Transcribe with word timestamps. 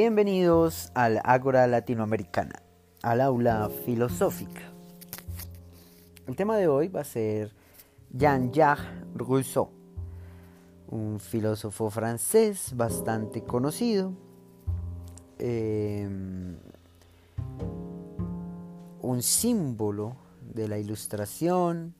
Bienvenidos 0.00 0.92
al 0.94 1.20
Ágora 1.24 1.66
Latinoamericana, 1.66 2.62
al 3.02 3.20
aula 3.20 3.68
filosófica. 3.84 4.62
El 6.28 6.36
tema 6.36 6.56
de 6.56 6.68
hoy 6.68 6.86
va 6.86 7.00
a 7.00 7.04
ser 7.04 7.52
Jean-Jacques 8.12 8.86
Rousseau, 9.16 9.70
un 10.88 11.18
filósofo 11.18 11.90
francés 11.90 12.74
bastante 12.76 13.42
conocido, 13.42 14.12
eh, 15.36 16.08
un 19.00 19.20
símbolo 19.20 20.14
de 20.42 20.68
la 20.68 20.78
ilustración, 20.78 21.96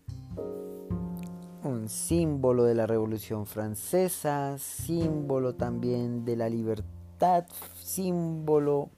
un 1.64 1.88
símbolo 1.88 2.62
de 2.62 2.76
la 2.76 2.86
Revolución 2.86 3.44
Francesa, 3.44 4.56
símbolo 4.56 5.56
también 5.56 6.24
de 6.24 6.36
la 6.36 6.48
libertad, 6.48 6.97
símbolo 7.82 8.90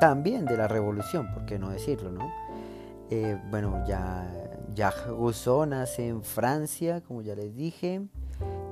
también 0.00 0.44
de 0.44 0.56
la 0.56 0.68
Revolución, 0.68 1.32
por 1.32 1.44
qué 1.44 1.58
no 1.58 1.70
decirlo, 1.70 2.10
¿no? 2.10 2.30
Eh, 3.10 3.38
bueno, 3.50 3.84
ya 3.86 4.26
Jacques 4.74 5.06
Rousseau 5.06 5.66
nace 5.66 6.08
en 6.08 6.22
Francia, 6.22 7.02
como 7.02 7.22
ya 7.22 7.34
les 7.34 7.54
dije, 7.54 8.02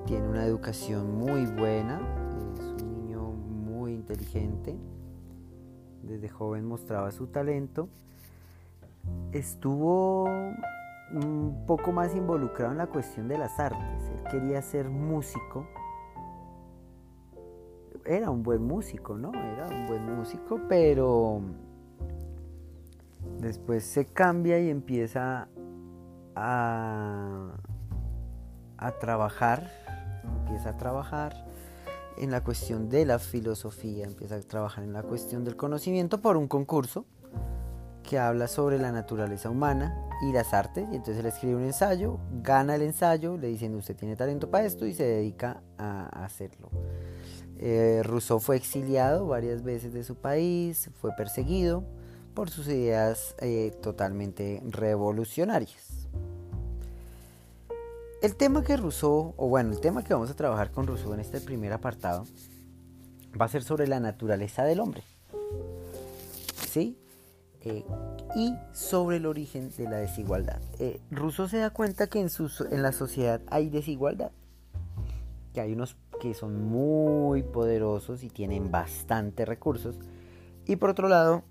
tiene 0.06 0.28
una 0.28 0.44
educación 0.44 1.18
muy 1.18 1.46
buena, 1.46 2.00
es 2.54 2.82
un 2.82 3.04
niño 3.04 3.22
muy 3.30 3.92
inteligente, 3.92 4.76
desde 6.02 6.28
joven 6.28 6.64
mostraba 6.64 7.10
su 7.10 7.26
talento, 7.26 7.88
estuvo 9.32 10.24
un 11.12 11.64
poco 11.66 11.92
más 11.92 12.14
involucrado 12.14 12.72
en 12.72 12.78
la 12.78 12.86
cuestión 12.86 13.28
de 13.28 13.38
las 13.38 13.58
artes. 13.58 14.10
Él 14.14 14.22
quería 14.30 14.62
ser 14.62 14.88
músico. 14.88 15.66
Era 18.10 18.28
un 18.28 18.42
buen 18.42 18.64
músico, 18.64 19.16
¿no? 19.16 19.30
Era 19.32 19.68
un 19.68 19.86
buen 19.86 20.16
músico, 20.16 20.60
pero 20.68 21.42
después 23.38 23.84
se 23.84 24.04
cambia 24.04 24.58
y 24.58 24.68
empieza 24.68 25.46
a, 26.34 27.52
a 28.78 28.90
trabajar, 28.98 29.70
empieza 30.40 30.70
a 30.70 30.76
trabajar 30.76 31.46
en 32.18 32.32
la 32.32 32.42
cuestión 32.42 32.88
de 32.88 33.06
la 33.06 33.20
filosofía, 33.20 34.06
empieza 34.06 34.34
a 34.34 34.40
trabajar 34.40 34.82
en 34.82 34.92
la 34.92 35.04
cuestión 35.04 35.44
del 35.44 35.54
conocimiento 35.54 36.20
por 36.20 36.36
un 36.36 36.48
concurso 36.48 37.06
que 38.02 38.18
habla 38.18 38.48
sobre 38.48 38.80
la 38.80 38.90
naturaleza 38.90 39.50
humana 39.50 39.96
y 40.28 40.32
las 40.32 40.52
artes. 40.52 40.88
Y 40.90 40.96
entonces 40.96 41.18
él 41.18 41.26
escribe 41.26 41.54
un 41.54 41.62
ensayo, 41.62 42.18
gana 42.42 42.74
el 42.74 42.82
ensayo, 42.82 43.36
le 43.36 43.46
dicen 43.46 43.76
usted 43.76 43.94
tiene 43.94 44.16
talento 44.16 44.50
para 44.50 44.66
esto 44.66 44.84
y 44.84 44.94
se 44.94 45.04
dedica 45.04 45.62
a 45.78 46.24
hacerlo. 46.24 46.70
Eh, 47.62 48.00
Rousseau 48.02 48.40
fue 48.40 48.56
exiliado 48.56 49.26
varias 49.26 49.62
veces 49.62 49.92
de 49.92 50.02
su 50.02 50.14
país, 50.14 50.88
fue 50.98 51.14
perseguido 51.14 51.84
por 52.32 52.48
sus 52.48 52.66
ideas 52.68 53.34
eh, 53.38 53.76
totalmente 53.82 54.62
revolucionarias. 54.64 56.08
El 58.22 58.34
tema 58.36 58.64
que 58.64 58.78
Rousseau, 58.78 59.34
o 59.36 59.48
bueno, 59.48 59.72
el 59.72 59.80
tema 59.80 60.02
que 60.02 60.14
vamos 60.14 60.30
a 60.30 60.34
trabajar 60.34 60.70
con 60.70 60.86
Rousseau 60.86 61.12
en 61.12 61.20
este 61.20 61.38
primer 61.38 61.74
apartado, 61.74 62.24
va 63.38 63.44
a 63.44 63.48
ser 63.48 63.62
sobre 63.62 63.86
la 63.86 64.00
naturaleza 64.00 64.64
del 64.64 64.80
hombre. 64.80 65.02
¿Sí? 66.66 66.96
Eh, 67.60 67.84
y 68.36 68.54
sobre 68.72 69.18
el 69.18 69.26
origen 69.26 69.70
de 69.76 69.84
la 69.84 69.98
desigualdad. 69.98 70.62
Rousseau 71.10 71.46
se 71.46 71.58
da 71.58 71.68
cuenta 71.68 72.06
que 72.06 72.20
en, 72.20 72.30
en 72.70 72.82
la 72.82 72.92
sociedad 72.92 73.42
hay 73.48 73.68
desigualdad, 73.68 74.30
que 75.52 75.60
hay 75.60 75.74
unos 75.74 75.94
que 76.20 76.34
son 76.34 76.62
muy 76.70 77.42
poderosos 77.42 78.22
y 78.22 78.28
tienen 78.28 78.70
bastante 78.70 79.44
recursos, 79.44 79.98
y 80.66 80.76
por 80.76 80.90
otro 80.90 81.08
lado 81.08 81.42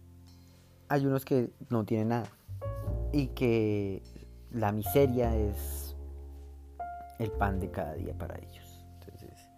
hay 0.88 1.06
unos 1.06 1.26
que 1.26 1.50
no 1.70 1.84
tienen 1.84 2.10
nada 2.10 2.30
y 3.12 3.28
que 3.28 4.02
la 4.52 4.72
miseria 4.72 5.36
es 5.36 5.96
el 7.20 7.32
pan 7.32 7.60
de 7.60 7.70
cada 7.70 7.94
día 7.94 8.18
para 8.18 8.38
ellos. 8.38 8.86
Entonces, 9.00 9.50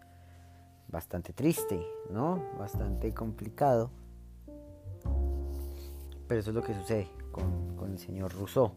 bastante 0.88 1.34
triste, 1.34 1.82
¿no? 2.10 2.44
Bastante 2.58 3.14
complicado. 3.14 3.92
Pero 6.28 6.40
eso 6.40 6.50
es 6.50 6.56
lo 6.56 6.64
que 6.64 6.74
sucede 6.74 7.10
con, 7.32 7.78
el 7.92 8.00
señor 8.00 8.34
Rousseau. 8.34 8.74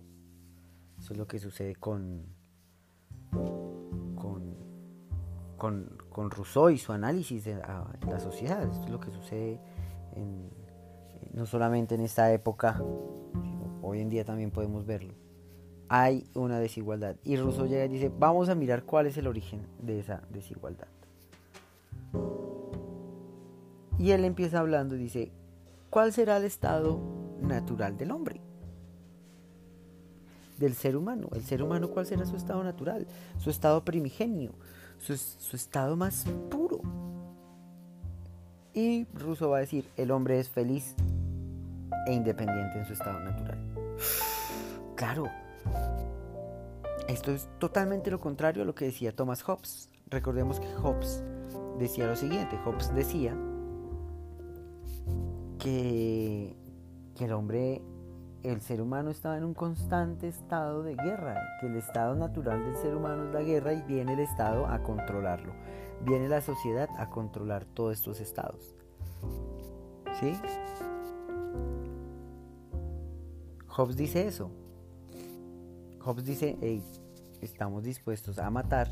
Eso 0.99 1.13
es 1.13 1.19
lo 1.19 1.27
que 1.27 1.39
sucede 1.39 1.77
con, 1.77 2.25
con, 5.57 5.97
Rousseau 6.15 6.71
y 6.71 6.79
su 6.79 6.93
análisis 6.93 7.45
de 7.45 7.57
la, 7.57 8.21
sociedad. 8.21 8.63
Esto 8.63 8.85
es 8.85 8.91
lo 8.91 9.01
que 9.01 9.11
sucede 9.11 9.61
no 11.33 11.47
solamente 11.47 11.97
en 11.97 12.03
esta 12.03 12.33
época, 12.33 12.81
hoy 13.83 14.01
en 14.01 14.09
día 14.09 14.25
también 14.25 14.51
podemos 14.51 14.87
verlo. 14.87 15.15
Hay 15.89 16.27
una 16.35 16.61
desigualdad. 16.61 17.17
Y 17.25 17.37
Rousseau 17.37 17.67
llega 17.67 17.85
y 17.85 17.89
dice, 17.89 18.11
vamos 18.19 18.49
a 18.49 18.55
mirar 18.55 18.85
cuál 18.85 19.07
es 19.07 19.17
el 19.17 19.27
origen 19.27 19.67
de 19.83 19.99
esa 19.99 20.23
desigualdad. 20.31 20.87
Y 23.99 24.13
él 24.13 24.25
empieza 24.25 24.61
hablando 24.61 24.95
y 24.95 24.99
dice, 24.99 25.33
¿cuál 25.91 26.13
será 26.13 26.37
el 26.37 26.45
estado 26.45 27.01
natural 27.41 27.97
del 27.97 28.11
hombre, 28.11 28.41
del 30.59 30.75
ser 30.75 30.97
humano. 30.97 31.29
El 31.35 31.43
ser 31.43 31.63
humano, 31.63 31.91
¿cuál 31.91 32.07
será 32.07 32.25
su 32.27 32.37
estado 32.37 32.63
natural? 32.65 33.07
Su 33.39 33.51
estado 33.51 33.85
primigenio, 33.85 34.53
su, 34.99 35.57
estado 35.57 35.97
más 35.97 36.25
puro. 36.51 36.81
Y 38.73 39.07
Russo 39.15 39.51
va 39.51 39.59
a 39.59 39.61
decir, 39.61 39.89
el 39.97 40.11
hombre 40.11 40.41
es 40.41 40.49
feliz 40.49 40.95
e 42.07 42.13
independiente 42.13 42.79
en 42.79 42.87
su 42.87 42.93
estado 42.95 43.21
natural. 43.21 43.59
Claro, 44.97 45.27
esto 47.09 47.33
es 47.33 47.49
totalmente 47.59 48.11
lo 48.11 48.21
contrario 48.21 48.63
a 48.63 48.67
lo 48.67 48.75
que 48.75 48.87
decía 48.87 49.15
Thomas 49.15 49.43
Hobbes. 49.43 49.91
Recordemos 50.09 50.61
que 50.61 50.73
Hobbes 50.75 51.23
decía 51.79 52.07
lo 52.07 52.17
siguiente, 52.17 52.57
Hobbes 52.65 52.95
decía 52.95 53.37
que 55.59 56.57
que 57.15 57.25
el 57.25 57.33
hombre, 57.33 57.81
el 58.45 58.61
ser 58.61 58.83
humano 58.83 59.11
estaba 59.11 59.39
en 59.39 59.45
un 59.45 59.55
constante 59.55 60.29
estado 60.29 60.83
de 60.83 60.95
guerra, 60.95 61.57
que 61.61 61.67
el 61.67 61.77
estado 61.77 62.15
natural 62.15 62.63
del 62.63 62.77
ser 62.77 62.95
humano 62.95 63.25
es 63.25 63.33
la 63.33 63.43
guerra 63.43 63.73
y 63.73 63.83
viene 63.83 64.13
el 64.13 64.21
Estado 64.21 64.67
a 64.67 64.83
controlarlo, 64.83 65.55
viene 66.03 66.29
la 66.29 66.43
sociedad 66.43 66.89
a 66.99 67.09
controlar 67.09 67.65
todos 67.65 67.95
estos 67.95 68.21
estados. 68.21 68.77
¿Sí? 70.21 70.39
Hobbes 73.69 73.97
dice 73.97 74.29
eso. 74.29 74.51
Hobbes 76.01 76.27
dice, 76.27 76.59
hey, 76.61 76.83
estamos 77.41 77.83
dispuestos 77.83 78.39
a 78.39 78.51
matar, 78.51 78.89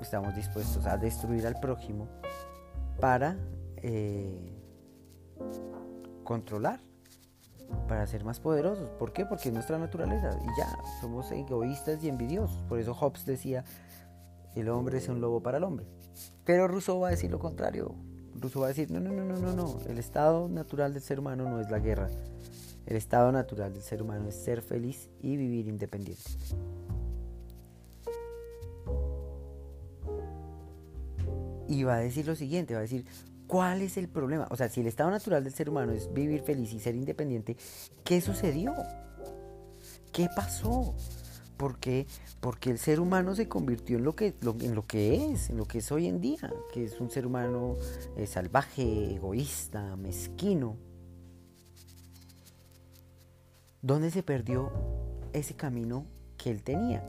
estamos 0.00 0.34
dispuestos 0.34 0.86
a 0.86 0.96
destruir 0.96 1.46
al 1.46 1.60
prójimo 1.60 2.08
para 3.00 3.36
eh, 3.76 4.58
controlar, 6.24 6.80
para 7.86 8.06
ser 8.06 8.24
más 8.24 8.40
poderosos. 8.40 8.90
¿Por 8.90 9.12
qué? 9.12 9.26
Porque 9.26 9.48
es 9.48 9.54
nuestra 9.54 9.78
naturaleza. 9.78 10.38
Y 10.42 10.58
ya, 10.58 10.78
somos 11.00 11.30
egoístas 11.32 12.02
y 12.02 12.08
envidiosos. 12.08 12.62
Por 12.64 12.78
eso 12.78 12.94
Hobbes 12.94 13.24
decía, 13.24 13.64
el 14.54 14.68
hombre 14.68 14.98
es 14.98 15.08
un 15.08 15.20
lobo 15.20 15.42
para 15.42 15.58
el 15.58 15.64
hombre. 15.64 15.86
Pero 16.44 16.68
Rousseau 16.68 17.00
va 17.00 17.08
a 17.08 17.10
decir 17.10 17.30
lo 17.30 17.38
contrario. 17.38 17.94
Rousseau 18.34 18.62
va 18.62 18.66
a 18.66 18.68
decir, 18.68 18.90
no, 18.90 19.00
no, 19.00 19.12
no, 19.12 19.24
no, 19.24 19.36
no, 19.36 19.52
no. 19.54 19.78
El 19.88 19.98
estado 19.98 20.48
natural 20.48 20.92
del 20.92 21.02
ser 21.02 21.18
humano 21.20 21.48
no 21.48 21.60
es 21.60 21.70
la 21.70 21.78
guerra. 21.78 22.08
El 22.86 22.96
estado 22.96 23.32
natural 23.32 23.72
del 23.72 23.82
ser 23.82 24.02
humano 24.02 24.28
es 24.28 24.34
ser 24.34 24.62
feliz 24.62 25.10
y 25.20 25.36
vivir 25.36 25.68
independiente. 25.68 26.22
Y 31.68 31.82
va 31.82 31.96
a 31.96 31.98
decir 31.98 32.26
lo 32.26 32.34
siguiente, 32.34 32.72
va 32.72 32.80
a 32.80 32.82
decir, 32.82 33.04
¿Cuál 33.48 33.80
es 33.80 33.96
el 33.96 34.08
problema? 34.08 34.46
O 34.50 34.56
sea, 34.56 34.68
si 34.68 34.82
el 34.82 34.86
estado 34.88 35.10
natural 35.10 35.42
del 35.42 35.54
ser 35.54 35.70
humano 35.70 35.92
es 35.92 36.12
vivir 36.12 36.42
feliz 36.42 36.70
y 36.74 36.80
ser 36.80 36.94
independiente, 36.94 37.56
¿qué 38.04 38.20
sucedió? 38.20 38.74
¿Qué 40.12 40.28
pasó? 40.36 40.94
¿Por 41.56 41.78
qué? 41.78 42.06
Porque 42.40 42.70
el 42.70 42.78
ser 42.78 43.00
humano 43.00 43.34
se 43.34 43.48
convirtió 43.48 43.96
en 43.96 44.04
lo 44.04 44.14
que, 44.14 44.36
en 44.42 44.74
lo 44.74 44.82
que 44.86 45.32
es, 45.32 45.48
en 45.48 45.56
lo 45.56 45.64
que 45.64 45.78
es 45.78 45.90
hoy 45.90 46.08
en 46.08 46.20
día, 46.20 46.52
que 46.74 46.84
es 46.84 47.00
un 47.00 47.10
ser 47.10 47.26
humano 47.26 47.76
eh, 48.18 48.26
salvaje, 48.26 49.14
egoísta, 49.14 49.96
mezquino. 49.96 50.76
¿Dónde 53.80 54.10
se 54.10 54.22
perdió 54.22 54.70
ese 55.32 55.54
camino 55.54 56.04
que 56.36 56.50
él 56.50 56.62
tenía? 56.62 57.02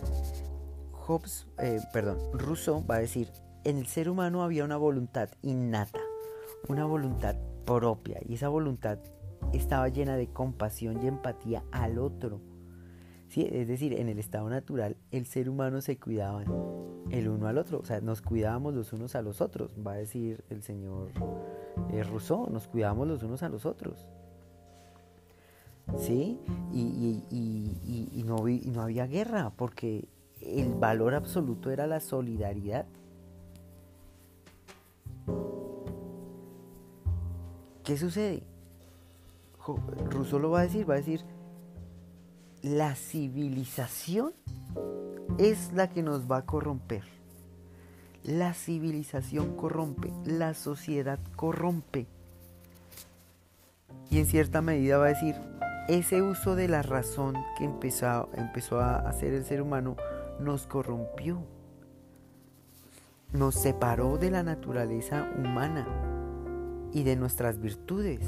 Hobbes, 0.94 1.48
eh, 1.58 1.82
perdón, 1.92 2.18
Rousseau 2.32 2.86
va 2.86 2.96
a 2.96 3.00
decir, 3.00 3.30
en 3.66 3.78
el 3.78 3.88
ser 3.88 4.10
humano 4.10 4.42
había 4.42 4.64
una 4.64 4.78
voluntad 4.78 5.30
innata 5.42 6.00
una 6.68 6.86
voluntad 6.86 7.36
propia 7.66 8.20
y 8.28 8.36
esa 8.36 8.50
voluntad 8.50 9.00
estaba 9.54 9.88
llena 9.90 10.18
de 10.18 10.28
compasión 10.28 11.02
y 11.02 11.08
empatía 11.08 11.64
al 11.72 12.00
otro. 12.00 12.42
¿sí? 13.30 13.48
Es 13.52 13.68
decir, 13.68 13.94
en 13.94 14.10
el 14.10 14.20
estado 14.20 14.50
natural 14.50 14.98
el 15.12 15.26
ser 15.26 15.50
humano 15.50 15.82
se 15.82 15.98
cuidaba 15.98 16.44
el 17.12 17.28
uno 17.30 17.48
al 17.48 17.58
otro, 17.58 17.80
o 17.80 17.86
sea, 17.86 18.02
nos 18.02 18.22
cuidábamos 18.22 18.74
los 18.74 18.94
unos 18.94 19.16
a 19.16 19.22
los 19.22 19.42
otros, 19.42 19.72
va 19.86 19.94
a 19.94 19.98
decir 19.98 20.44
el 20.50 20.62
señor 20.62 21.10
eh, 21.92 22.04
Rousseau, 22.04 22.50
nos 22.50 22.68
cuidábamos 22.68 23.08
los 23.08 23.24
unos 23.24 23.42
a 23.44 23.50
los 23.50 23.66
otros. 23.66 24.08
¿Sí? 25.98 26.40
Y, 26.72 28.24
no, 28.24 28.48
y 28.48 28.70
no 28.72 28.82
había 28.84 29.08
guerra, 29.08 29.52
porque 29.56 30.08
el 30.40 30.74
valor 30.76 31.16
absoluto 31.16 31.72
era 31.72 31.88
la 31.88 32.00
solidaridad. 32.00 32.86
¿Qué 37.90 37.98
sucede? 37.98 38.44
Rousseau 40.12 40.38
lo 40.38 40.52
va 40.52 40.60
a 40.60 40.62
decir, 40.62 40.88
va 40.88 40.94
a 40.94 40.98
decir, 40.98 41.26
la 42.62 42.94
civilización 42.94 44.32
es 45.40 45.74
la 45.74 45.90
que 45.90 46.04
nos 46.04 46.32
va 46.32 46.38
a 46.38 46.46
corromper. 46.46 47.02
La 48.24 48.54
civilización 48.54 49.56
corrompe, 49.56 50.14
la 50.24 50.54
sociedad 50.54 51.18
corrompe. 51.36 52.06
Y 54.12 54.20
en 54.20 54.28
cierta 54.28 54.62
medida 54.62 55.00
va 55.00 55.06
a 55.06 55.16
decir, 55.16 55.34
ese 55.88 56.22
uso 56.22 56.56
de 56.56 56.68
la 56.68 56.84
razón 56.84 57.38
que 57.58 57.64
empezó, 57.64 58.30
empezó 58.36 58.82
a 58.82 58.98
hacer 58.98 59.34
el 59.34 59.46
ser 59.46 59.64
humano 59.64 59.96
nos 60.40 60.68
corrompió. 60.68 61.42
Nos 63.34 63.56
separó 63.56 64.20
de 64.20 64.30
la 64.30 64.44
naturaleza 64.44 65.28
humana 65.40 66.09
y 66.94 67.04
de 67.04 67.16
nuestras 67.16 67.60
virtudes 67.60 68.22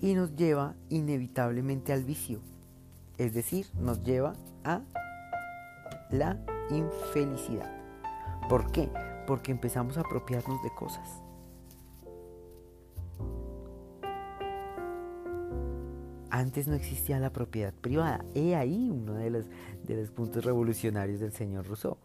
y 0.00 0.14
nos 0.14 0.34
lleva 0.36 0.74
inevitablemente 0.88 1.92
al 1.92 2.04
vicio 2.04 2.40
es 3.18 3.34
decir, 3.34 3.66
nos 3.78 4.02
lleva 4.02 4.34
a 4.64 4.80
la 6.10 6.38
infelicidad. 6.70 7.70
¿Por 8.48 8.70
qué? 8.72 8.88
Porque 9.26 9.52
empezamos 9.52 9.96
a 9.96 10.00
apropiarnos 10.00 10.62
de 10.62 10.70
cosas. 10.70 11.22
Antes 16.30 16.66
no 16.66 16.74
existía 16.74 17.20
la 17.20 17.30
propiedad 17.30 17.72
privada. 17.72 18.24
He 18.34 18.56
ahí 18.56 18.90
uno 18.90 19.14
de 19.14 19.30
los, 19.30 19.46
de 19.84 19.96
los 20.00 20.10
puntos 20.10 20.44
revolucionarios 20.44 21.20
del 21.20 21.32
señor 21.32 21.68
Rousseau. 21.68 21.98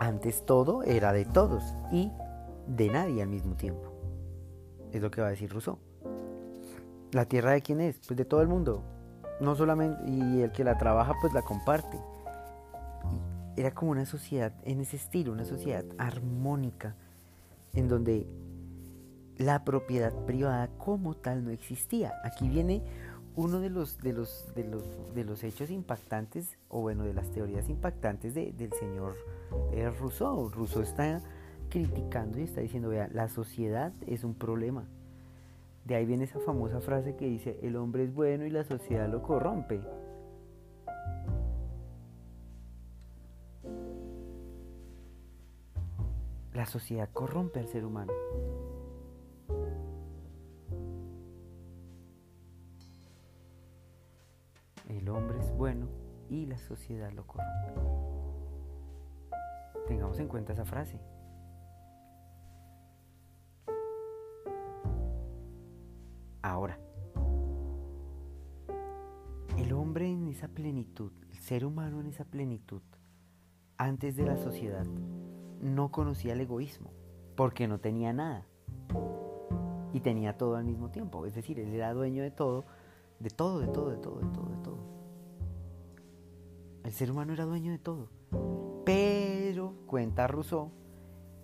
Antes 0.00 0.44
todo 0.44 0.82
era 0.82 1.12
de 1.12 1.26
todos 1.26 1.62
y 1.92 2.10
de 2.66 2.88
nadie 2.88 3.22
al 3.22 3.28
mismo 3.28 3.54
tiempo. 3.54 3.93
Es 4.94 5.02
lo 5.02 5.10
que 5.10 5.20
va 5.20 5.26
a 5.26 5.30
decir 5.30 5.52
Rousseau. 5.52 5.78
¿La 7.12 7.26
tierra 7.26 7.50
de 7.50 7.60
quién 7.60 7.82
es? 7.82 8.00
Pues 8.06 8.16
de 8.16 8.24
todo 8.24 8.40
el 8.40 8.48
mundo 8.48 8.82
no 9.40 9.54
solamente, 9.54 10.02
y 10.10 10.42
el 10.42 10.52
que 10.52 10.64
la 10.64 10.78
trabaja 10.78 11.14
pues 11.20 11.32
la 11.32 11.42
comparte. 11.42 11.98
era 13.56 13.72
como 13.72 13.92
una 13.92 14.04
sociedad 14.04 14.52
en 14.64 14.80
ese 14.80 14.96
estilo, 14.96 15.32
una 15.32 15.44
sociedad 15.44 15.84
armónica, 15.96 16.96
en 17.72 17.88
donde 17.88 18.26
la 19.36 19.64
propiedad 19.64 20.12
privada 20.26 20.68
como 20.78 21.14
tal 21.14 21.44
no 21.44 21.50
existía. 21.50 22.14
Aquí 22.24 22.48
viene 22.48 22.82
uno 23.36 23.60
de 23.60 23.70
los, 23.70 24.00
de 24.00 24.12
los, 24.12 24.52
de 24.54 24.64
los, 24.64 24.84
de 25.14 25.24
los 25.24 25.44
hechos 25.44 25.70
impactantes, 25.70 26.56
o 26.68 26.80
bueno, 26.80 27.04
de 27.04 27.14
las 27.14 27.30
teorías 27.30 27.68
impactantes 27.68 28.34
del 28.34 28.72
señor 28.72 29.16
eh, 29.72 29.90
Rousseau. 30.00 30.48
Rousseau 30.50 30.82
está 30.82 31.20
criticando 31.68 32.38
y 32.38 32.42
está 32.42 32.60
diciendo, 32.60 32.88
vea, 32.88 33.08
la 33.12 33.28
sociedad 33.28 33.92
es 34.06 34.24
un 34.24 34.34
problema. 34.34 34.86
De 35.84 35.94
ahí 35.94 36.06
viene 36.06 36.24
esa 36.24 36.40
famosa 36.40 36.80
frase 36.80 37.14
que 37.16 37.26
dice, 37.26 37.58
el 37.62 37.76
hombre 37.76 38.04
es 38.04 38.14
bueno 38.14 38.46
y 38.46 38.50
la 38.50 38.64
sociedad 38.64 39.08
lo 39.08 39.22
corrompe. 39.22 39.80
La 46.54 46.66
sociedad 46.66 47.08
corrompe 47.12 47.60
al 47.60 47.68
ser 47.68 47.84
humano. 47.84 48.12
El 54.88 55.08
hombre 55.08 55.38
es 55.40 55.52
bueno 55.56 55.88
y 56.30 56.46
la 56.46 56.56
sociedad 56.56 57.10
lo 57.12 57.26
corrompe. 57.26 57.72
Tengamos 59.86 60.18
en 60.18 60.28
cuenta 60.28 60.52
esa 60.52 60.64
frase. 60.64 60.98
El 71.30 71.38
ser 71.40 71.64
humano 71.64 72.00
en 72.00 72.06
esa 72.06 72.24
plenitud, 72.24 72.82
antes 73.76 74.16
de 74.16 74.24
la 74.24 74.36
sociedad, 74.36 74.86
no 75.60 75.90
conocía 75.90 76.34
el 76.34 76.40
egoísmo, 76.40 76.90
porque 77.36 77.66
no 77.66 77.78
tenía 77.78 78.12
nada. 78.12 78.46
Y 79.92 80.00
tenía 80.00 80.36
todo 80.36 80.56
al 80.56 80.64
mismo 80.64 80.90
tiempo. 80.90 81.26
Es 81.26 81.34
decir, 81.34 81.58
él 81.60 81.72
era 81.72 81.94
dueño 81.94 82.22
de 82.22 82.30
todo, 82.30 82.64
de 83.20 83.30
todo, 83.30 83.60
de 83.60 83.68
todo, 83.68 83.90
de 83.90 83.96
todo, 83.98 84.20
de 84.20 84.26
todo, 84.26 84.48
de 84.48 84.56
todo. 84.62 84.78
El 86.84 86.92
ser 86.92 87.10
humano 87.10 87.32
era 87.32 87.44
dueño 87.44 87.72
de 87.72 87.78
todo. 87.78 88.08
Pero, 88.84 89.74
cuenta 89.86 90.26
Rousseau, 90.26 90.70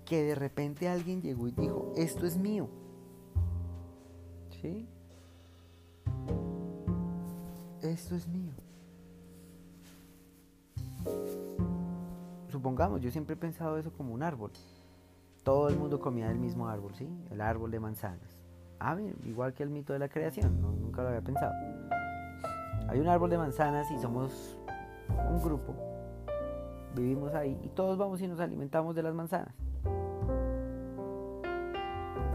que 0.04 0.22
de 0.22 0.34
repente 0.34 0.88
alguien 0.88 1.22
llegó 1.22 1.48
y 1.48 1.52
dijo, 1.52 1.92
esto 1.96 2.26
es 2.26 2.36
mío. 2.36 2.68
¿Sí? 4.60 4.86
Esto 7.82 8.14
es 8.16 8.26
mío. 8.28 8.52
Supongamos, 12.48 13.00
yo 13.00 13.10
siempre 13.10 13.34
he 13.34 13.36
pensado 13.36 13.78
eso 13.78 13.92
como 13.92 14.12
un 14.12 14.22
árbol. 14.22 14.50
Todo 15.44 15.68
el 15.68 15.76
mundo 15.76 16.00
comía 16.00 16.28
del 16.28 16.38
mismo 16.38 16.68
árbol, 16.68 16.94
¿sí? 16.94 17.08
El 17.30 17.40
árbol 17.40 17.70
de 17.70 17.80
manzanas. 17.80 18.38
Ah, 18.78 18.96
igual 19.24 19.54
que 19.54 19.62
el 19.62 19.70
mito 19.70 19.92
de 19.92 19.98
la 19.98 20.08
creación, 20.08 20.60
nunca 20.60 21.02
lo 21.02 21.08
había 21.08 21.22
pensado. 21.22 21.52
Hay 22.88 22.98
un 22.98 23.08
árbol 23.08 23.30
de 23.30 23.38
manzanas 23.38 23.90
y 23.90 23.98
somos 23.98 24.58
un 25.28 25.40
grupo. 25.42 25.74
Vivimos 26.94 27.34
ahí 27.34 27.58
y 27.62 27.68
todos 27.68 27.96
vamos 27.96 28.20
y 28.20 28.26
nos 28.26 28.40
alimentamos 28.40 28.94
de 28.96 29.02
las 29.02 29.14
manzanas. 29.14 29.54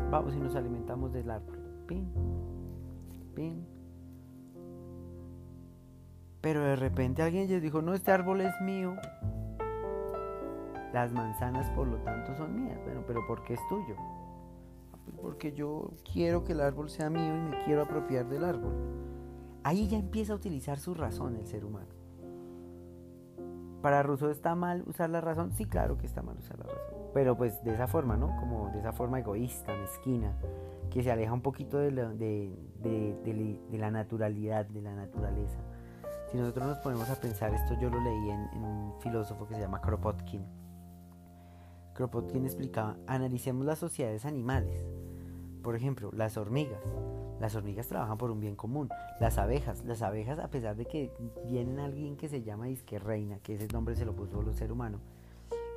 Vamos 0.09 0.33
y 0.33 0.39
nos 0.39 0.55
alimentamos 0.55 1.11
del 1.11 1.29
árbol. 1.29 1.57
Pin, 1.87 2.07
pin. 3.35 3.74
Pero 6.45 6.61
de 6.61 6.75
repente 6.75 7.23
alguien 7.23 7.49
les 7.49 7.59
dijo, 7.59 7.81
no, 7.81 7.95
este 7.95 8.11
árbol 8.11 8.41
es 8.41 8.53
mío. 8.61 8.95
Las 10.93 11.11
manzanas, 11.11 11.71
por 11.71 11.87
lo 11.87 11.97
tanto, 12.03 12.35
son 12.35 12.53
mías. 12.53 12.77
Bueno, 12.83 13.01
pero 13.07 13.25
¿por 13.25 13.43
qué 13.43 13.55
es 13.55 13.59
tuyo? 13.67 13.95
Ah, 13.97 14.97
pues 15.03 15.17
porque 15.23 15.53
yo 15.53 15.93
quiero 16.13 16.43
que 16.43 16.51
el 16.51 16.61
árbol 16.61 16.91
sea 16.91 17.09
mío 17.09 17.35
y 17.35 17.49
me 17.49 17.63
quiero 17.63 17.81
apropiar 17.81 18.29
del 18.29 18.43
árbol. 18.43 18.75
Ahí 19.63 19.87
ya 19.87 19.97
empieza 19.97 20.33
a 20.33 20.35
utilizar 20.35 20.77
su 20.77 20.93
razón 20.93 21.35
el 21.35 21.47
ser 21.47 21.65
humano. 21.65 21.89
¿Para 23.81 24.03
Rousseau 24.03 24.29
está 24.29 24.53
mal 24.53 24.83
usar 24.85 25.09
la 25.09 25.21
razón? 25.21 25.51
Sí, 25.51 25.65
claro 25.65 25.97
que 25.97 26.05
está 26.05 26.21
mal 26.21 26.37
usar 26.37 26.59
la 26.59 26.65
razón. 26.65 27.09
Pero 27.15 27.35
pues 27.35 27.63
de 27.63 27.73
esa 27.73 27.87
forma, 27.87 28.17
¿no? 28.17 28.27
Como 28.39 28.69
de 28.69 28.81
esa 28.81 28.93
forma 28.93 29.17
egoísta, 29.17 29.75
mezquina, 29.75 30.35
que 30.91 31.01
se 31.01 31.11
aleja 31.11 31.33
un 31.33 31.41
poquito 31.41 31.79
de 31.79 31.89
la, 31.89 32.09
de, 32.13 33.67
la 33.71 33.89
naturalidad, 33.89 34.67
de 34.67 34.83
la 34.83 34.93
naturaleza. 34.93 35.57
Si 36.35 36.41
nosotros 36.41 36.67
nos 36.67 36.77
ponemos 36.79 37.09
a 37.09 37.15
pensar, 37.15 37.53
esto 37.53 37.79
yo 37.79 37.89
lo 37.89 37.97
leí 38.01 38.29
en, 38.29 38.61
un 38.61 38.93
filósofo 38.99 39.47
que 39.47 39.55
se 39.55 39.61
llama 39.61 39.79
Kropotkin. 39.79 40.43
Kropotkin 41.93 42.43
explicaba, 42.43 42.97
analicemos 43.07 43.65
las 43.65 43.79
sociedades 43.79 44.25
animales. 44.25 44.83
Por 45.63 45.77
ejemplo, 45.77 46.11
las 46.11 46.35
hormigas. 46.35 46.81
Las 47.39 47.55
hormigas 47.55 47.87
trabajan 47.87 48.17
por 48.17 48.31
un 48.31 48.41
bien 48.41 48.57
común. 48.57 48.89
Las 49.21 49.37
abejas, 49.37 49.85
las 49.85 50.01
abejas, 50.01 50.37
a 50.39 50.49
pesar 50.49 50.75
de 50.75 50.83
que 50.83 51.09
vienen 51.47 51.79
alguien 51.79 52.17
que 52.17 52.27
se 52.27 52.43
llama 52.43 52.65
disque 52.65 52.99
reina, 52.99 53.39
que 53.39 53.55
ese 53.55 53.69
nombre 53.69 53.95
se 53.95 54.03
lo 54.03 54.13
puso 54.13 54.41
el 54.41 54.53
ser 54.55 54.73
humano, 54.73 54.99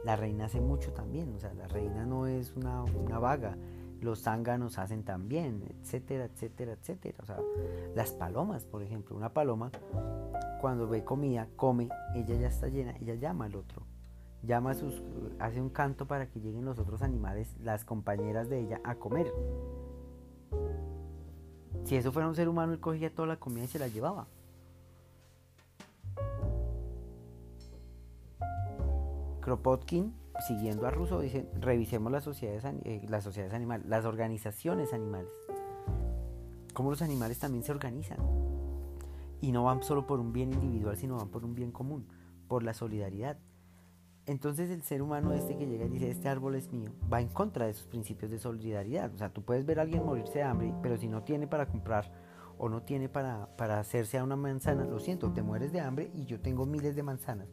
la 0.05 0.17
reina 0.17 0.47
hace 0.47 0.61
mucho 0.61 0.93
también. 0.93 1.33
O 1.37 1.39
sea, 1.39 1.55
la 1.55 1.69
reina 1.69 2.05
no 2.05 2.27
es 2.27 2.57
una, 2.57 2.83
una 2.83 3.21
vaga, 3.21 3.57
los 4.01 4.23
zánganos 4.23 4.79
hacen 4.79 5.05
también, 5.05 5.65
etcétera, 5.69 6.25
etcétera, 6.25 6.73
etcétera. 6.73 7.19
O 7.23 7.27
sea, 7.27 7.39
las 7.95 8.13
palomas, 8.13 8.65
por 8.65 8.83
ejemplo, 8.83 9.17
una 9.17 9.33
paloma 9.33 9.71
cuando 10.61 10.89
ve 10.89 11.05
comida, 11.05 11.49
come, 11.57 11.89
ella 12.15 12.37
ya 12.37 12.49
está 12.49 12.69
llena, 12.69 12.97
ella 13.01 13.15
llama 13.15 13.47
al 13.47 13.57
otro. 13.57 13.87
Llama 14.43 14.71
a 14.71 14.75
sus, 14.75 15.03
hace 15.41 15.61
un 15.61 15.71
canto 15.71 16.07
para 16.07 16.29
que 16.29 16.41
lleguen 16.41 16.65
los 16.65 16.79
otros 16.79 17.03
animales, 17.03 17.57
las 17.61 17.85
compañeras 17.85 18.49
de 18.49 18.61
ella, 18.61 18.81
a 18.85 18.95
comer. 18.95 19.33
Si 21.85 21.97
eso 21.97 22.13
fuera 22.13 22.29
un 22.29 22.35
ser 22.35 22.49
humano, 22.49 22.73
él 22.73 22.81
cogía 22.81 23.13
toda 23.13 23.27
la 23.27 23.37
comida 23.37 23.65
y 23.65 23.69
se 23.69 23.79
la 23.79 23.89
llevaba. 23.89 24.29
Kropotkin 29.41 30.13
siguiendo 30.47 30.87
a 30.87 30.91
Rousseau, 30.91 31.21
dice, 31.21 31.49
revisemos 31.61 32.13
las 32.13 32.25
sociedades, 32.25 32.65
eh, 32.85 33.03
las 33.09 33.25
sociedades 33.25 33.55
animales, 33.55 33.87
las 33.87 34.05
organizaciones 34.05 34.93
animales. 34.93 35.31
Cómo 36.75 36.91
los 36.91 37.03
animales 37.03 37.39
también 37.39 37.65
se 37.65 37.73
organizan. 37.73 38.19
Y 39.41 39.53
no 39.53 39.65
van 39.65 39.83
solo 39.83 40.07
por 40.07 40.21
un 40.21 40.33
bien 40.33 40.53
individual, 40.53 40.97
sino 40.97 41.17
van 41.17 41.29
por 41.29 41.45
un 41.45 41.55
bien 41.55 41.73
común, 41.73 42.07
por 42.49 42.63
la 42.63 42.75
solidaridad. 42.75 43.39
Entonces 44.27 44.71
el 44.71 44.83
ser 44.83 45.01
humano 45.01 45.33
este 45.33 45.57
que 45.57 45.67
llega 45.67 45.87
y 45.87 45.89
dice, 45.89 46.11
este 46.11 46.29
árbol 46.29 46.55
es 46.55 46.71
mío, 46.71 46.91
va 47.11 47.21
en 47.21 47.29
contra 47.29 47.65
de 47.65 47.71
esos 47.71 47.87
principios 47.87 48.31
de 48.31 48.39
solidaridad. 48.39 49.13
O 49.15 49.19
sea, 49.19 49.33
tú 49.33 49.43
puedes 49.43 49.65
ver 49.65 49.79
a 49.79 49.83
alguien 49.83 50.05
morirse 50.05 50.41
de 50.41 50.45
hambre, 50.45 50.75
pero 50.83 50.99
si 50.99 51.09
no 51.09 51.23
tiene 51.23 51.47
para 51.47 51.67
comprar 51.67 52.13
o 52.59 52.69
no 52.69 52.83
tiene 52.83 53.09
para, 53.09 53.57
para 53.57 53.81
hacerse 53.81 54.19
a 54.19 54.25
una 54.25 54.37
manzana, 54.37 54.85
lo 54.85 54.99
siento, 54.99 55.33
te 55.33 55.43
mueres 55.43 55.73
de 55.73 55.81
hambre 55.81 56.11
y 56.15 56.27
yo 56.27 56.41
tengo 56.41 56.67
miles 56.67 56.95
de 56.95 57.03
manzanas 57.03 57.49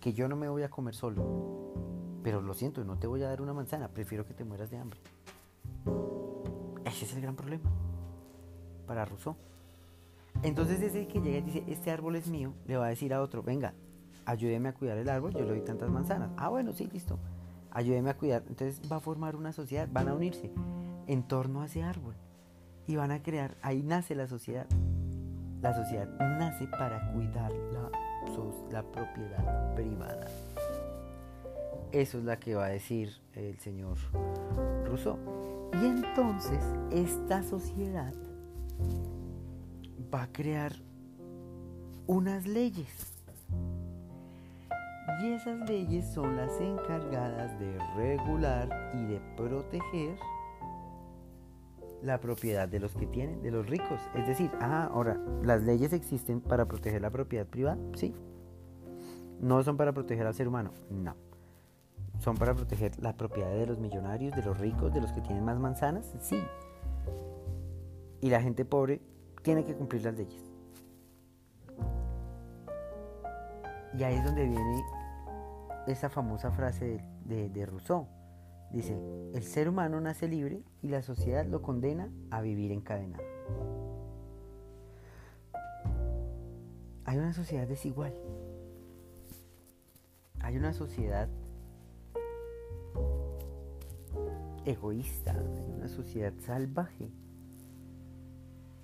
que 0.00 0.14
yo 0.14 0.28
no 0.28 0.34
me 0.34 0.48
voy 0.48 0.62
a 0.62 0.70
comer 0.70 0.94
solo. 0.94 1.99
Pero 2.22 2.40
lo 2.42 2.54
siento, 2.54 2.84
no 2.84 2.98
te 2.98 3.06
voy 3.06 3.22
a 3.22 3.28
dar 3.28 3.40
una 3.40 3.52
manzana, 3.52 3.88
prefiero 3.88 4.26
que 4.26 4.34
te 4.34 4.44
mueras 4.44 4.70
de 4.70 4.78
hambre. 4.78 5.00
Ese 6.84 7.04
es 7.04 7.14
el 7.14 7.22
gran 7.22 7.36
problema 7.36 7.70
para 8.86 9.04
Rousseau. 9.04 9.36
Entonces 10.42 10.80
ese 10.82 11.06
que 11.06 11.20
llega 11.20 11.38
y 11.38 11.42
dice, 11.42 11.64
este 11.68 11.90
árbol 11.90 12.16
es 12.16 12.28
mío, 12.28 12.54
le 12.66 12.76
va 12.76 12.86
a 12.86 12.88
decir 12.88 13.14
a 13.14 13.22
otro, 13.22 13.42
venga, 13.42 13.74
ayúdeme 14.24 14.68
a 14.68 14.74
cuidar 14.74 14.98
el 14.98 15.08
árbol, 15.08 15.32
yo 15.32 15.40
le 15.40 15.50
doy 15.50 15.60
tantas 15.60 15.90
manzanas. 15.90 16.30
Ah, 16.36 16.48
bueno, 16.48 16.72
sí, 16.72 16.88
listo. 16.92 17.18
Ayúdeme 17.70 18.10
a 18.10 18.16
cuidar. 18.16 18.42
Entonces 18.48 18.80
va 18.90 18.96
a 18.96 19.00
formar 19.00 19.36
una 19.36 19.52
sociedad, 19.52 19.88
van 19.92 20.08
a 20.08 20.14
unirse 20.14 20.50
en 21.06 21.22
torno 21.22 21.62
a 21.62 21.66
ese 21.66 21.82
árbol 21.82 22.14
y 22.86 22.96
van 22.96 23.12
a 23.12 23.22
crear, 23.22 23.56
ahí 23.62 23.82
nace 23.82 24.14
la 24.14 24.26
sociedad. 24.26 24.66
La 25.62 25.74
sociedad 25.74 26.08
nace 26.18 26.66
para 26.66 27.12
cuidar 27.12 27.52
la, 27.52 27.90
la 28.72 28.82
propiedad 28.82 29.74
privada. 29.74 30.26
Eso 31.92 32.18
es 32.18 32.24
la 32.24 32.38
que 32.38 32.54
va 32.54 32.66
a 32.66 32.68
decir 32.68 33.10
el 33.34 33.58
señor 33.58 33.96
Rousseau. 34.84 35.18
Y 35.72 35.86
entonces 35.86 36.62
esta 36.90 37.42
sociedad 37.42 38.14
va 40.12 40.22
a 40.24 40.32
crear 40.32 40.72
unas 42.06 42.46
leyes. 42.46 43.22
Y 45.22 45.32
esas 45.32 45.68
leyes 45.68 46.06
son 46.12 46.36
las 46.36 46.60
encargadas 46.60 47.58
de 47.58 47.78
regular 47.96 48.92
y 48.94 49.06
de 49.06 49.20
proteger 49.36 50.16
la 52.02 52.20
propiedad 52.20 52.68
de 52.68 52.80
los 52.80 52.94
que 52.94 53.06
tienen, 53.06 53.42
de 53.42 53.50
los 53.50 53.68
ricos. 53.68 54.00
Es 54.14 54.26
decir, 54.26 54.50
ah, 54.60 54.88
ahora, 54.92 55.20
¿las 55.42 55.62
leyes 55.62 55.92
existen 55.92 56.40
para 56.40 56.66
proteger 56.66 57.02
la 57.02 57.10
propiedad 57.10 57.46
privada? 57.46 57.78
Sí. 57.94 58.14
¿No 59.40 59.62
son 59.62 59.76
para 59.76 59.92
proteger 59.92 60.26
al 60.26 60.34
ser 60.34 60.48
humano? 60.48 60.70
No. 60.90 61.29
¿Son 62.20 62.36
para 62.36 62.54
proteger 62.54 62.92
la 63.02 63.16
propiedad 63.16 63.50
de 63.50 63.66
los 63.66 63.78
millonarios, 63.78 64.36
de 64.36 64.42
los 64.42 64.58
ricos, 64.58 64.92
de 64.92 65.00
los 65.00 65.10
que 65.12 65.22
tienen 65.22 65.42
más 65.42 65.58
manzanas? 65.58 66.14
Sí. 66.20 66.38
Y 68.20 68.28
la 68.28 68.42
gente 68.42 68.66
pobre 68.66 69.00
tiene 69.42 69.64
que 69.64 69.74
cumplir 69.74 70.04
las 70.04 70.14
leyes. 70.14 70.44
Y 73.98 74.02
ahí 74.04 74.16
es 74.16 74.24
donde 74.24 74.44
viene 74.44 74.82
esa 75.86 76.10
famosa 76.10 76.50
frase 76.52 77.02
de, 77.24 77.48
de 77.48 77.66
Rousseau 77.66 78.06
Dice, 78.70 78.96
el 79.34 79.42
ser 79.42 79.68
humano 79.68 80.00
nace 80.00 80.28
libre 80.28 80.62
y 80.80 80.88
la 80.88 81.02
sociedad 81.02 81.44
lo 81.44 81.60
condena 81.60 82.08
a 82.30 82.40
vivir 82.40 82.70
encadenado. 82.70 83.24
Hay 87.04 87.18
una 87.18 87.32
sociedad 87.32 87.66
desigual. 87.66 88.14
Hay 90.38 90.56
una 90.56 90.72
sociedad 90.72 91.28
egoísta, 94.70 95.32
hay 95.32 95.72
una 95.76 95.88
sociedad 95.88 96.32
salvaje, 96.40 97.10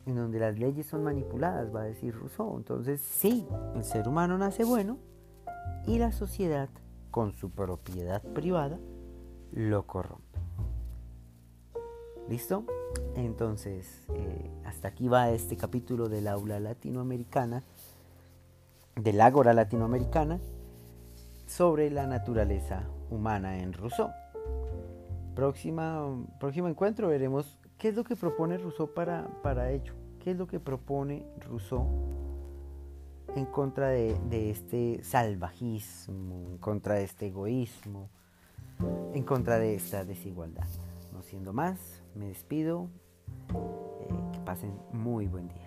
en 0.07 0.15
donde 0.15 0.39
las 0.39 0.59
leyes 0.59 0.87
son 0.87 1.03
manipuladas, 1.03 1.75
va 1.75 1.83
a 1.83 1.85
decir 1.85 2.15
Rousseau. 2.15 2.57
Entonces, 2.57 3.01
sí, 3.01 3.47
el 3.75 3.85
ser 3.85 4.09
humano 4.09 4.39
nace 4.39 4.65
bueno 4.65 4.99
y 5.87 5.99
la 5.99 6.13
sociedad, 6.13 6.69
con 7.11 7.33
su 7.33 7.51
propiedad 7.51 8.23
privada, 8.23 8.79
lo 9.53 9.87
corrompe. 9.87 10.39
¿Listo? 12.29 12.65
Entonces, 13.15 14.03
eh, 14.15 14.51
hasta 14.65 14.89
aquí 14.89 15.09
va 15.09 15.31
este 15.31 15.57
capítulo 15.57 16.09
del 16.09 16.29
aula 16.29 16.61
latinoamericana, 16.61 17.63
del 18.97 19.21
ágora 19.21 19.55
latinoamericana, 19.55 20.41
sobre 21.47 21.91
la 21.91 22.07
naturaleza 22.07 22.83
humana 23.11 23.59
en 23.59 23.73
Rousseau. 23.73 24.11
Próxima, 25.37 26.03
próximo 26.41 26.67
encuentro 26.67 27.09
veremos 27.09 27.59
qué 27.77 27.89
es 27.89 27.95
lo 27.95 28.05
que 28.05 28.17
propone 28.17 28.57
Rousseau 28.57 28.95
para, 28.95 29.29
para 29.43 29.71
ello, 29.71 29.93
qué 30.19 30.31
es 30.31 30.37
lo 30.39 30.47
que 30.47 30.59
propone 30.59 31.27
Rousseau 31.47 31.87
en 33.37 33.45
contra 33.45 33.89
de, 33.89 34.19
de 34.31 34.51
este 34.51 35.05
salvajismo, 35.05 36.49
en 36.53 36.57
contra 36.57 36.95
de 36.95 37.05
este 37.05 37.27
egoísmo, 37.27 38.09
en 39.13 39.23
contra 39.25 39.59
de 39.59 39.75
esta 39.75 40.07
desigualdad. 40.07 40.67
No 41.13 41.23
siendo 41.23 41.53
más, 41.53 42.03
me 42.15 42.29
despido. 42.29 42.89
Eh, 43.51 44.15
que 44.33 44.41
pasen 44.41 44.73
muy 44.93 45.27
buen 45.27 45.49
día. 45.49 45.66